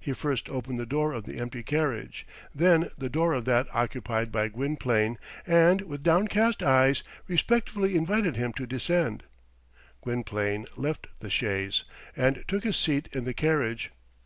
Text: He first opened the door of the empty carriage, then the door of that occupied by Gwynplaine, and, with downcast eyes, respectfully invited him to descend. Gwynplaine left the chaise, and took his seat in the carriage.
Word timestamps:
He 0.00 0.14
first 0.14 0.48
opened 0.48 0.80
the 0.80 0.86
door 0.86 1.12
of 1.12 1.24
the 1.24 1.38
empty 1.38 1.62
carriage, 1.62 2.26
then 2.54 2.88
the 2.96 3.10
door 3.10 3.34
of 3.34 3.44
that 3.44 3.66
occupied 3.74 4.32
by 4.32 4.48
Gwynplaine, 4.48 5.18
and, 5.46 5.82
with 5.82 6.02
downcast 6.02 6.62
eyes, 6.62 7.02
respectfully 7.26 7.94
invited 7.94 8.34
him 8.34 8.54
to 8.54 8.66
descend. 8.66 9.24
Gwynplaine 10.00 10.64
left 10.74 11.08
the 11.20 11.28
chaise, 11.28 11.84
and 12.16 12.44
took 12.48 12.64
his 12.64 12.78
seat 12.78 13.10
in 13.12 13.24
the 13.24 13.34
carriage. 13.34 13.90